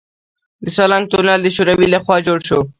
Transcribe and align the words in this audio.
د 0.63 0.65
سالنګ 0.75 1.05
تونل 1.11 1.39
د 1.43 1.47
شوروي 1.55 1.87
لخوا 1.93 2.17
جوړ 2.27 2.39
شو 2.47 2.59